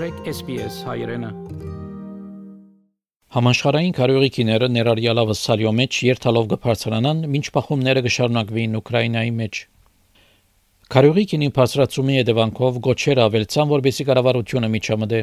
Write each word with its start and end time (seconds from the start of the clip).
մտրեք 0.00 0.28
SPS 0.32 0.76
հայրենը։ 0.88 1.28
Համաշխարհային 3.36 3.94
կարողիքիները 3.98 4.68
ներառյալով 4.72 5.32
սալյո 5.36 5.72
մեջ 5.76 5.98
երթալով 6.06 6.46
կբարձրանան, 6.52 7.18
ոչ 7.34 7.42
բախումները 7.56 8.02
կշարունակվին 8.06 8.78
Ուկրաինայի 8.80 9.34
մեջ։ 9.40 9.60
Կարողիքինի 10.96 11.50
բարձրացումի 11.60 12.16
հետևանքով 12.16 12.80
գոչեր 12.88 13.20
ավելցան, 13.28 13.70
որբեսի 13.76 14.06
կառավարությունը 14.08 14.70
միջամտե։ 14.80 15.20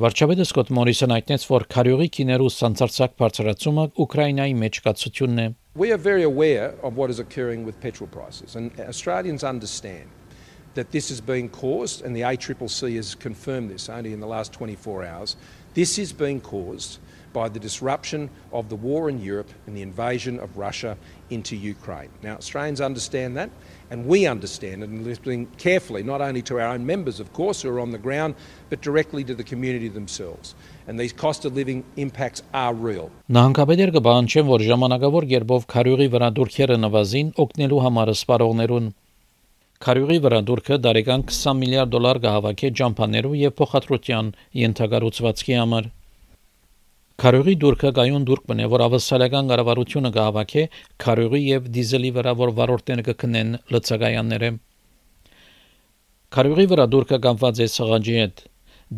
Վարչապետը 0.00 0.46
Սկոտ 0.48 0.72
Մորիսոն 0.78 1.14
հայտնեց, 1.18 1.44
որ 1.52 1.66
կարողիքիներու 1.76 2.52
սանցարցակ 2.56 3.18
բարձրացումը 3.20 3.84
Ուկրաինայի 4.08 4.56
մեջ 4.64 4.80
կացությունն 4.88 5.44
է։ 5.44 5.48
We 5.76 5.92
are 5.92 6.00
very 6.00 6.24
aware 6.24 6.72
of 6.80 6.96
what 6.96 7.12
is 7.12 7.20
occurring 7.20 7.68
with 7.68 7.76
petrol 7.84 8.08
prices, 8.08 8.56
and 8.56 8.72
Australians 8.80 9.44
understand 9.44 10.08
that 10.77 10.91
this 10.91 11.11
is 11.11 11.21
being 11.21 11.49
caused, 11.49 12.01
and 12.01 12.15
the 12.15 12.21
ACCC 12.21 12.95
has 12.95 13.15
confirmed 13.15 13.69
this 13.69 13.89
only 13.89 14.13
in 14.13 14.19
the 14.19 14.27
last 14.27 14.53
24 14.53 15.05
hours. 15.05 15.35
This 15.73 15.97
is 15.97 16.13
being 16.13 16.41
caused 16.41 16.99
by 17.33 17.49
the 17.49 17.59
disruption 17.59 18.29
of 18.51 18.69
the 18.69 18.75
war 18.75 19.09
in 19.09 19.19
Europe 19.19 19.49
and 19.65 19.75
the 19.75 19.81
invasion 19.81 20.39
of 20.39 20.55
Russia 20.55 20.95
into 21.31 21.55
Ukraine. 21.55 22.09
Now, 22.21 22.35
Australians 22.35 22.79
understand 22.79 23.35
that, 23.37 23.49
and 23.89 24.05
we 24.05 24.27
understand 24.27 24.83
it, 24.83 24.89
and 24.89 25.03
listening 25.03 25.47
carefully, 25.57 26.03
not 26.03 26.21
only 26.21 26.43
to 26.43 26.59
our 26.59 26.67
own 26.67 26.85
members, 26.85 27.19
of 27.19 27.33
course, 27.33 27.63
who 27.63 27.69
are 27.69 27.79
on 27.79 27.91
the 27.91 27.97
ground, 27.97 28.35
but 28.69 28.81
directly 28.81 29.23
to 29.23 29.33
the 29.33 29.43
community 29.43 29.87
themselves. 29.89 30.53
And 30.87 30.99
these 30.99 31.11
cost 31.11 31.43
of 31.45 31.55
living 31.55 31.83
impacts 31.97 32.43
are 32.53 32.73
real. 32.73 33.09
Նահանգապետեր 33.29 33.93
կբանչեն, 33.97 34.49
որ 34.53 34.67
ժամանակավոր 34.69 35.29
երբով 35.33 35.65
քարյուղի 35.73 36.09
վրա 36.13 36.29
դուրքերը 36.37 36.77
նվազին 36.85 37.33
օգնելու 37.45 37.81
համար 37.87 38.13
սպառողներուն 38.13 38.93
Քարյուղի 39.84 40.16
վրա 40.22 40.38
դուրքը 40.46 40.76
դարեկան 40.84 41.22
20 41.30 41.52
միլիարդ 41.58 41.90
դոլար 41.90 42.18
կհավաքի 42.22 42.70
ջամփաներու 42.78 43.36
եւ 43.40 43.52
փոխադրության 43.60 44.30
ենթագառուցվածքի 44.60 45.54
համար։ 45.58 45.86
Քարյուղի 47.22 47.54
դուրքը 47.64 47.92
գայուն 47.98 48.26
դուրք 48.30 48.48
բնե, 48.50 48.66
որ 48.74 48.84
ավսալական 48.88 49.52
կառավարությունը 49.52 50.12
կհավաքի 50.18 50.64
քարյուղի 51.06 51.42
եւ 51.44 51.70
դիզելի 51.78 52.12
վրա, 52.18 52.34
որ 52.42 52.52
վարորդները 52.58 53.06
կքնեն 53.10 53.54
լցակայանները։ 53.76 54.50
Քարյուղի 56.38 56.68
վրա 56.74 56.90
դուրքը 56.98 57.22
կապված 57.28 57.62
է 57.62 57.72
սղանջի 57.78 58.18
հետ։ 58.18 58.46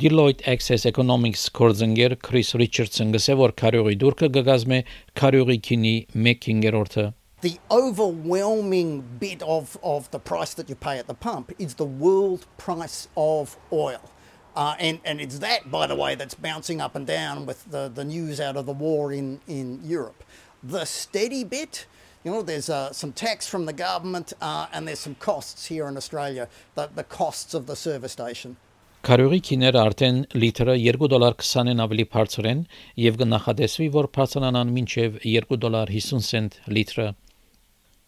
Deloitte 0.00 0.44
Access 0.54 0.88
Economics 0.88 1.48
կորձընկեր 1.60 2.18
Քրիս 2.24 2.56
Ռիչարդսον 2.64 3.16
գսե 3.16 3.40
որ 3.44 3.56
քարյուղի 3.60 3.96
դուրքը 4.04 4.34
կգազմե 4.36 4.84
քարյուղի 5.20 5.62
քինի 5.68 5.96
1/5-ը 6.24 7.10
the 7.40 7.58
overwhelming 7.70 9.02
bit 9.18 9.42
of, 9.42 9.78
of 9.82 10.10
the 10.10 10.18
price 10.18 10.54
that 10.54 10.68
you 10.68 10.74
pay 10.74 10.98
at 10.98 11.06
the 11.06 11.14
pump 11.14 11.52
is 11.58 11.74
the 11.74 11.84
world 11.84 12.46
price 12.58 13.08
of 13.16 13.56
oil. 13.72 14.10
Uh, 14.54 14.74
and, 14.78 15.00
and 15.04 15.20
it's 15.20 15.38
that, 15.38 15.70
by 15.70 15.86
the 15.86 15.94
way, 15.94 16.14
that's 16.14 16.34
bouncing 16.34 16.80
up 16.80 16.94
and 16.94 17.06
down 17.06 17.46
with 17.46 17.70
the, 17.70 17.88
the 17.88 18.04
news 18.04 18.40
out 18.40 18.56
of 18.56 18.66
the 18.66 18.72
war 18.72 19.12
in, 19.12 19.40
in 19.46 19.80
Europe. 19.82 20.22
The 20.62 20.84
steady 20.84 21.44
bit, 21.44 21.86
you 22.24 22.30
know, 22.30 22.42
there's 22.42 22.68
uh, 22.68 22.92
some 22.92 23.12
tax 23.12 23.46
from 23.46 23.64
the 23.64 23.72
government 23.72 24.32
uh, 24.40 24.66
and 24.72 24.86
there's 24.86 24.98
some 24.98 25.14
costs 25.14 25.66
here 25.66 25.86
in 25.88 25.96
Australia, 25.96 26.48
the, 26.74 26.90
the 26.94 27.04
costs 27.04 27.54
of 27.54 27.66
the 27.66 27.76
service 27.76 28.12
station. 28.12 28.56
Կարյուրի 29.00 29.38
քիները 29.40 29.78
արդեն 29.80 30.16
լիտրը 30.36 30.74
2 30.76 31.06
դոլար 31.08 31.36
20-ն 31.40 31.78
ավելի 31.86 32.04
բարձր 32.12 32.48
են 32.50 32.58
եւ 33.00 33.14
կնախադեсվի 33.22 33.86
որ 33.94 34.08
բարձրանան 34.12 34.72
մինչեւ 34.76 35.16
2 35.24 35.58
դոլար 35.62 35.92
50 35.94 36.26
սենտ 36.26 36.58
լիտրը 36.76 37.06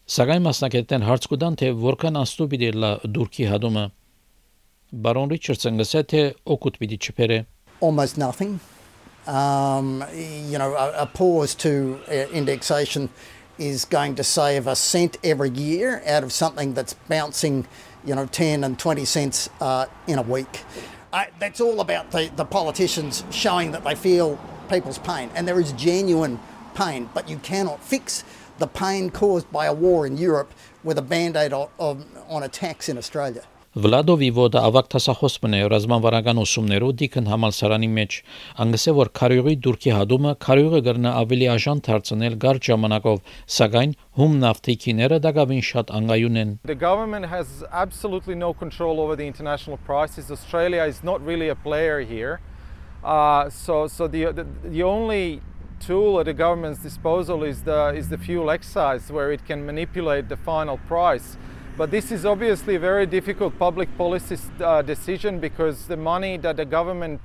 Սակայն 0.03 0.43
մասնակիցներն 0.43 1.05
հարց 1.07 1.25
թե 1.59 1.67
որքան 1.79 2.17
աստու 2.19 2.47
պիտի 2.51 2.69
լա 2.75 2.89
դուրքի 3.07 3.45
հադումը։ 3.47 3.83
Baron 4.91 5.29
Richardson 5.31 5.79
գսե 5.79 6.01
թե 6.11 6.23
օգուտ 6.43 6.79
պիտի 6.81 7.45
Almost 7.79 8.17
nothing. 8.17 8.59
Um, 9.25 10.03
you 10.13 10.57
know, 10.57 10.73
a, 10.75 11.03
a 11.03 11.05
pause 11.05 11.55
to 11.55 11.99
uh, 12.09 12.27
indexation 12.33 13.09
is 13.57 13.85
going 13.85 14.15
to 14.15 14.23
save 14.23 14.67
a 14.67 14.75
cent 14.75 15.17
every 15.23 15.49
year 15.49 16.03
out 16.05 16.23
of 16.23 16.33
something 16.33 16.73
that's 16.73 16.95
bouncing, 17.07 17.65
you 18.03 18.13
know, 18.13 18.25
10 18.25 18.65
and 18.65 18.77
20 18.77 19.05
cents 19.05 19.49
uh, 19.61 19.85
in 20.07 20.19
a 20.19 20.21
week. 20.21 20.63
I, 21.13 21.29
that's 21.39 21.61
all 21.61 21.79
about 21.79 22.11
the, 22.11 22.29
the 22.35 22.43
politicians 22.43 23.23
showing 23.31 23.71
that 23.71 23.85
they 23.85 23.95
feel 23.95 24.37
people's 24.69 24.97
pain, 24.97 25.29
and 25.33 25.47
there 25.47 25.59
is 25.61 25.71
genuine 25.73 26.39
pain, 26.75 27.09
but 27.13 27.29
you 27.29 27.37
cannot 27.37 27.81
fix 27.81 28.25
the 28.59 28.67
pain 28.67 29.09
caused 29.09 29.51
by 29.51 29.65
a 29.65 29.73
war 29.73 30.05
in 30.05 30.17
Europe 30.17 30.51
with 30.83 30.97
a 30.97 31.01
band-aid 31.01 31.53
on 31.53 32.43
a 32.43 32.49
tax 32.49 32.89
in 32.89 32.97
Australia. 32.97 33.43
Վլադովի 33.73 34.27
ոդը 34.37 34.61
ավակ 34.67 34.89
տասախոսմն 34.93 35.53
է 35.57 35.59
ռազմավարական 35.73 36.39
ուսումներու 36.43 36.89
դիքն 36.99 37.29
համալսարանի 37.31 37.87
մեջ 37.93 38.17
անգսե 38.65 38.91
որ 38.99 39.09
քարյուղի 39.17 39.55
դուրքի 39.65 39.93
հադումը 39.97 40.33
քարյուղը 40.45 40.81
գրնա 40.87 41.13
ավելի 41.23 41.47
աժան 41.55 41.81
դարձնել 41.87 42.35
գար 42.43 42.59
ժամանակով 42.69 43.33
սակայն 43.55 43.95
հում 44.19 44.35
նավթիկիները 44.43 45.19
դակավին 45.25 45.65
շատ 45.73 45.93
անգայուն 45.97 46.37
են 46.43 46.51
The 46.69 46.77
government 46.77 47.25
has 47.33 47.65
absolutely 47.71 48.35
no 48.35 48.53
control 48.53 49.01
over 49.01 49.15
the 49.17 49.25
international 49.25 49.81
prices 49.89 50.29
Australia 50.29 50.85
is 50.85 51.01
not 51.01 51.25
really 51.25 51.49
a 51.49 51.57
player 51.57 52.05
here 52.05 52.41
uh, 53.03 53.49
so 53.49 53.87
so 53.87 54.07
the, 54.07 54.25
the 54.37 54.45
the 54.69 54.83
only 54.83 55.41
tool 55.85 56.19
at 56.19 56.25
the 56.25 56.33
government's 56.33 56.81
disposal 56.81 57.43
is 57.43 57.63
the, 57.63 57.93
is 57.95 58.09
the 58.09 58.17
fuel 58.17 58.49
excise, 58.49 59.11
where 59.11 59.31
it 59.31 59.45
can 59.45 59.65
manipulate 59.65 60.29
the 60.29 60.37
final 60.37 60.77
price. 60.77 61.37
But 61.75 61.91
this 61.91 62.11
is 62.11 62.25
obviously 62.25 62.75
a 62.75 62.79
very 62.79 63.05
difficult 63.05 63.57
public 63.57 63.97
policy 63.97 64.37
uh, 64.61 64.81
decision 64.81 65.39
because 65.39 65.87
the 65.87 65.97
money 65.97 66.37
that 66.37 66.57
the 66.57 66.65
government 66.65 67.21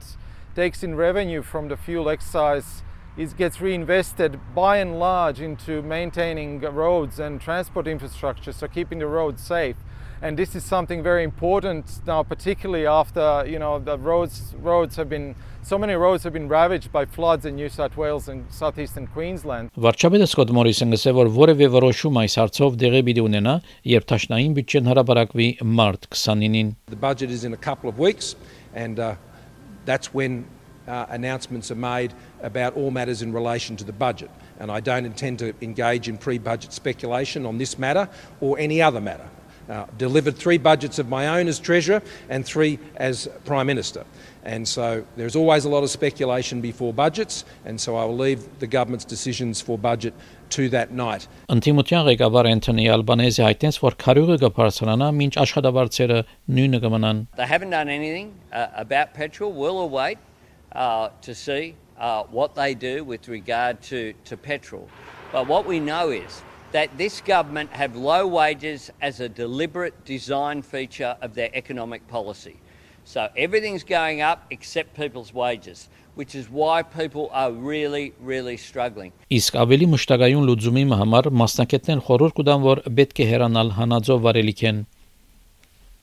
takes 0.56 0.82
in 0.82 0.94
revenue 0.94 1.42
from 1.42 1.68
the 1.68 1.76
fuel 1.76 2.08
excise 2.08 2.82
is, 3.16 3.34
gets 3.34 3.60
reinvested 3.60 4.40
by 4.54 4.78
and 4.78 4.98
large 4.98 5.40
into 5.40 5.82
maintaining 5.82 6.60
roads 6.60 7.20
and 7.20 7.40
transport 7.40 7.86
infrastructure, 7.86 8.52
so 8.52 8.66
keeping 8.66 8.98
the 8.98 9.06
roads 9.06 9.42
safe 9.42 9.76
And 10.21 10.39
this 10.39 10.55
is 10.55 10.63
something 10.63 11.03
very 11.03 11.23
important 11.25 11.99
now, 12.07 12.23
particularly 12.23 12.85
after 12.87 13.43
you 13.45 13.59
know 13.59 13.79
the 13.79 13.97
roads 13.97 14.55
roads 14.61 14.95
have 14.95 15.09
been 15.09 15.35
so 15.63 15.77
many 15.77 15.95
roads 15.95 16.23
have 16.23 16.31
been 16.31 16.47
ravaged 16.47 16.93
by 16.93 17.03
floods 17.05 17.45
in 17.45 17.55
New 17.55 17.67
South 17.67 17.97
Wales 17.97 18.29
and 18.29 18.45
southeastern 18.49 19.07
Queensland. 19.07 19.69
Վարչապետը 19.75 20.29
Սկոտ 20.31 20.55
Մորիսոնը 20.55 20.99
ասել 20.99 21.17
որ 21.19 21.31
որևէ 21.37 21.69
որոշում 21.75 22.21
այս 22.23 22.37
հարցով 22.39 22.79
դեղի 22.85 23.03
պիտի 23.09 23.25
ունենա, 23.27 23.57
երբ 23.91 24.07
տաշնային 24.13 24.57
բյուջեն 24.59 24.89
հրաբարակվի 24.93 25.49
մարտ 25.81 26.09
29-ին. 26.15 26.73
The 26.87 27.01
budget 27.03 27.29
is 27.29 27.43
in 27.43 27.51
a 27.51 27.61
couple 27.67 27.91
of 27.91 27.99
weeks 27.99 28.35
and 28.73 28.99
uh, 28.99 29.15
that's 29.85 30.13
when 30.13 30.45
uh, 30.87 31.05
announcements 31.09 31.71
are 31.71 31.79
made 31.79 32.13
about 32.41 32.75
all 32.75 32.91
matters 32.91 33.21
in 33.21 33.33
relation 33.33 33.75
to 33.75 33.83
the 33.83 33.93
budget. 33.93 34.31
And 34.59 34.71
I 34.71 34.79
don't 34.79 35.05
intend 35.05 35.39
to 35.39 35.53
engage 35.61 36.07
in 36.07 36.17
pre 36.17 36.37
budget 36.37 36.73
speculation 36.73 37.45
on 37.45 37.57
this 37.57 37.77
matter 37.77 38.07
or 38.41 38.57
any 38.59 38.81
other 38.81 39.01
matter. 39.01 39.29
Uh, 39.69 39.85
delivered 39.97 40.35
three 40.35 40.57
budgets 40.57 40.99
of 40.99 41.07
my 41.07 41.39
own 41.39 41.47
as 41.47 41.57
Treasurer 41.57 42.01
and 42.27 42.45
three 42.45 42.77
as 42.97 43.29
Prime 43.45 43.65
Minister. 43.65 44.03
And 44.43 44.67
so 44.67 45.05
there's 45.15 45.37
always 45.37 45.63
a 45.63 45.69
lot 45.69 45.83
of 45.83 45.89
speculation 45.89 46.59
before 46.59 46.91
budgets, 46.93 47.45
and 47.63 47.79
so 47.79 47.95
I 47.95 48.03
will 48.03 48.17
leave 48.17 48.43
the 48.59 48.67
government's 48.67 49.05
decisions 49.05 49.61
for 49.61 49.77
budget 49.77 50.13
to 50.49 50.67
that 50.75 50.91
night. 50.91 51.29
Անտիմության 51.47 52.03
ղեկավար 52.09 52.49
Անթոնի 52.51 52.89
Ալբանեզի 52.97 53.43
հայտնեց, 53.47 53.79
որ 53.85 53.95
քարյուղը 54.03 54.37
կբարձրանա, 54.43 55.07
մինչ 55.21 55.33
աշխատավարձերը 55.45 56.19
նույնը 56.59 56.83
կմնան։ 56.83 57.25
They 57.39 57.47
haven't 57.47 57.71
done 57.71 57.87
anything 57.87 58.33
uh, 58.51 58.67
about 58.75 59.13
petrol. 59.13 59.53
We'll 59.53 59.79
await 59.79 60.19
uh, 60.75 61.09
to 61.21 61.33
see 61.33 61.75
uh, 61.97 62.23
what 62.23 62.53
they 62.55 62.75
do 62.75 63.05
with 63.05 63.29
regard 63.29 63.81
to, 63.83 64.11
to 64.25 64.35
petrol. 64.35 64.89
But 65.31 65.47
what 65.47 65.65
we 65.65 65.79
know 65.79 66.09
is 66.09 66.43
that 66.72 66.88
this 66.98 67.20
government 67.20 67.70
have 67.70 67.96
low 67.96 68.26
wages 68.26 68.90
as 69.00 69.20
a 69.20 69.28
deliberate 69.28 70.04
design 70.04 70.62
feature 70.62 71.16
of 71.22 71.34
their 71.34 71.50
economic 71.54 72.06
policy. 72.08 72.56
So 73.04 73.28
everything's 73.36 73.84
going 73.84 74.20
up 74.20 74.44
except 74.50 74.94
people's 74.94 75.32
wages, 75.32 75.88
which 76.14 76.34
is 76.34 76.50
why 76.50 76.82
people 76.82 77.30
are 77.32 77.50
really, 77.50 78.12
really 78.20 78.58
struggling. 78.58 79.12
Իսկ 79.32 79.56
ավելի 79.62 79.88
մշտակայուն 79.94 80.44
լուծումի 80.50 80.84
համար 81.00 81.30
մասնակիցներն 81.40 82.04
խորհուրդ 82.04 82.36
կտան, 82.36 82.62
որ 82.68 82.82
պետք 83.00 83.22
է 83.24 83.28
հեռանալ 83.32 83.72
հանածով 83.78 84.20
վարելիքեն։ 84.28 84.84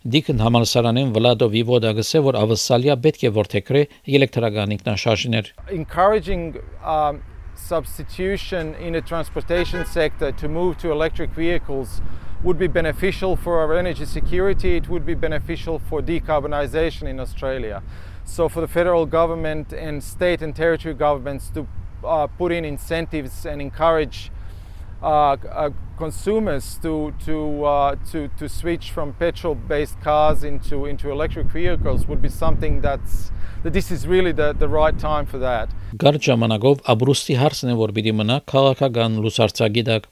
Դիկն 0.05 0.41
համալսարանեն 0.45 1.13
Վլադո 1.13 1.47
Վիվոդա 1.53 1.93
գսե 1.97 2.19
որ 2.25 2.35
ավսալիա 2.41 2.97
պետք 3.05 3.23
է 3.25 3.31
որթեքրե 3.37 3.85
էլեկտրական 4.17 4.75
ինքնաշարժներ։ 4.75 5.53
Encouraging 5.77 6.43
um, 6.81 7.21
substitution 7.55 8.75
in 8.75 8.93
the 8.93 9.01
transportation 9.01 9.85
sector 9.85 10.31
to 10.31 10.47
move 10.47 10.77
to 10.79 10.91
electric 10.91 11.31
vehicles 11.31 12.01
would 12.43 12.59
be 12.59 12.67
beneficial 12.67 13.35
for 13.35 13.59
our 13.59 13.73
energy 13.73 14.05
security, 14.05 14.77
it 14.77 14.87
would 14.87 15.05
be 15.05 15.15
beneficial 15.15 15.79
for 15.79 16.01
decarbonisation 16.01 17.07
in 17.07 17.19
Australia. 17.19 17.81
So, 18.23 18.49
for 18.49 18.61
the 18.61 18.67
federal 18.67 19.05
government 19.05 19.73
and 19.73 20.03
state 20.03 20.41
and 20.41 20.55
territory 20.55 20.93
governments 20.93 21.49
to 21.51 21.67
uh, 22.03 22.27
put 22.27 22.51
in 22.51 22.65
incentives 22.65 23.45
and 23.45 23.61
encourage 23.61 24.31
uh, 25.01 25.07
uh, 25.07 25.69
consumers 25.97 26.77
to 26.81 27.13
to, 27.25 27.65
uh, 27.65 27.95
to 28.11 28.27
to 28.39 28.49
switch 28.49 28.91
from 28.91 29.13
petrol-based 29.13 29.99
cars 30.01 30.43
into 30.43 30.85
into 30.85 31.11
electric 31.11 31.47
vehicles 31.47 32.07
would 32.07 32.21
be 32.21 32.29
something 32.29 32.81
that's 32.81 33.31
that 33.63 33.73
this 33.73 33.91
is 33.91 34.07
really 34.07 34.31
the, 34.31 34.53
the 34.53 34.67
right 34.67 34.97
time 34.99 35.25
for 35.25 35.39
that. 35.39 35.69
Գար 35.97 36.19
ժամանակով 36.27 36.83
ապրուստի 36.93 37.37
հարցն 37.41 37.71
է 37.73 37.77
որ 37.79 37.93
պիտի 37.97 38.13
մնա 38.19 38.41
քաղաքական 38.51 39.21
լուսարցակի 39.25 39.83
տակ։ 39.89 40.09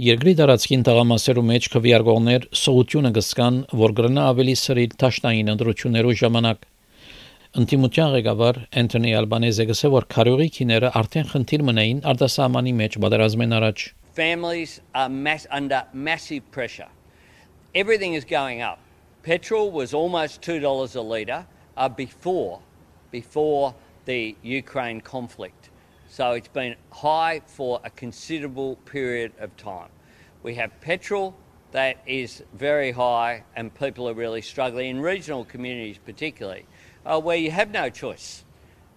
Երկրի 0.00 0.32
տարածքին 0.38 0.84
տղամասերու 0.86 1.42
մեջ 1.50 1.66
քվիարգողներ 1.74 2.44
սողությունը 2.56 3.10
կսկան, 3.16 3.56
որ 3.80 3.92
գրնա 3.98 4.22
ավելի 4.32 4.54
սրիլ 4.60 4.94
տաշնային 5.02 5.50
ընդրություններու 5.54 6.14
ժամանակ։ 6.20 6.62
Ընտիմության 7.58 8.12
ղեկավար 8.14 8.58
Անտոնի 8.78 9.12
Ալբանեզը 9.18 9.64
գսել 9.66 9.90
որ 9.90 10.04
քարյուղի 10.14 10.44
քիները 10.54 10.90
արդեն 11.00 11.24
խնդիր 11.32 11.64
մնային 11.66 12.02
արդասահմանի 12.12 12.74
մեջ 12.80 12.98
առաջ 13.02 13.80
Families 14.14 14.80
are 14.94 15.08
mass 15.08 15.48
under 15.50 15.82
massive 15.92 16.48
pressure. 16.52 16.86
Everything 17.74 18.14
is 18.14 18.24
going 18.24 18.62
up. 18.62 18.78
Petrol 19.24 19.72
was 19.72 19.92
almost 19.92 20.42
$2 20.42 20.94
a 20.94 21.00
litre 21.00 21.44
uh, 21.76 21.88
before 21.88 22.60
before 23.10 23.74
the 24.04 24.36
Ukraine 24.42 25.00
conflict. 25.00 25.70
So 26.08 26.34
it's 26.34 26.54
been 26.62 26.76
high 26.92 27.42
for 27.46 27.80
a 27.82 27.90
considerable 27.90 28.76
period 28.84 29.32
of 29.40 29.56
time. 29.56 29.90
We 30.44 30.54
have 30.54 30.70
petrol 30.80 31.34
that 31.72 31.96
is 32.06 32.44
very 32.54 32.92
high 32.92 33.42
and 33.56 33.74
people 33.74 34.08
are 34.08 34.14
really 34.14 34.42
struggling 34.42 34.90
in 34.90 35.00
regional 35.00 35.44
communities 35.44 35.98
particularly. 35.98 36.66
Uh, 37.06 37.20
where 37.20 37.36
you 37.36 37.50
have 37.50 37.70
no 37.70 37.88
choice 37.88 38.44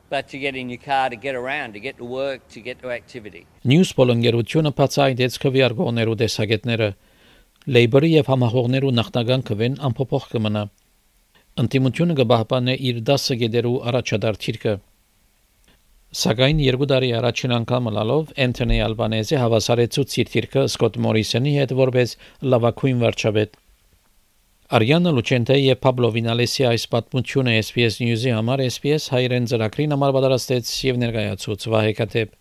but 0.10 0.30
to 0.30 0.38
get 0.38 0.56
in 0.56 0.70
your 0.70 0.84
car 0.90 1.10
to 1.10 1.16
get 1.16 1.36
around, 1.36 1.74
to 1.74 1.80
get 1.80 1.98
to 1.98 2.06
work, 2.06 2.48
to 2.50 2.60
get 2.62 2.78
to 2.84 2.92
activity. 3.00 3.44
Newspol 3.66 4.14
ընկերությունը 4.14 4.72
բացահայտեց 4.78 5.40
քվիարգողներու 5.44 6.18
տեսակետները 6.22 6.90
Labor-ի 7.76 8.10
եւ 8.20 8.30
համախոհներու 8.34 8.96
նախնական 9.00 9.46
քվեն 9.50 9.78
ամփոփող 9.88 10.26
կմնա։ 10.34 10.64
Ընտիմությունը 11.64 12.18
կբահբանե 12.20 12.76
իր 12.90 13.00
10 13.10 13.38
գեդերու 13.44 13.78
առաջադար 13.92 14.40
թիրքը։ 14.44 14.74
Սակայն 16.14 16.60
երկու 16.62 16.88
տարի 16.92 17.10
առաջին 17.18 17.54
անգամ 17.58 17.88
լալով 17.96 18.34
Անտոնի 18.46 18.80
Ալբանեզը 18.86 19.40
հավասարեցուց 19.44 20.18
իր 20.22 20.32
թիրքը 20.34 20.66
Սկոտ 20.70 21.00
Մորիսոնի 21.06 21.54
հետ 21.58 21.74
որպես 21.80 22.16
լավագույն 22.54 23.00
վարչապետ։ 23.02 23.62
Արիանա 24.74 25.12
Լուչենտե 25.14 25.54
եւ 25.60 25.75
Պաբլո 25.84 26.08
Վինալեսի 26.16 26.64
այս 26.66 26.84
պատմությունը 26.90 27.52
SPS 27.60 28.00
News-ի 28.02 28.31
համար 28.34 28.64
SPS 28.66 29.04
հայերեն 29.14 29.46
ծրագրին 29.52 29.92
համար 29.94 30.14
պատրաստեց 30.16 30.72
եւ 30.88 30.98
ներկայացուց 31.04 31.66
Վահե 31.74 31.92
Կատեփ։ 32.00 32.31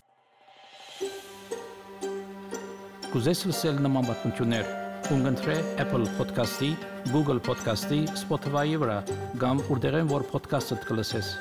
Կուզես 3.12 3.42
լսել 3.50 3.82
նման 3.84 4.08
պատմություններ, 4.08 4.70
կընտրե 5.10 5.58
Apple 5.84 6.08
Podcast-ի, 6.16 6.70
Google 7.12 7.42
Podcast-ի, 7.50 8.00
Spotify-ի 8.22 8.80
վրա, 8.80 8.96
կամ 9.44 9.60
որտեղեն 9.68 10.08
որ 10.16 10.24
podcast-ը 10.32 10.80
դուք 10.80 10.96
լսես։ 11.02 11.34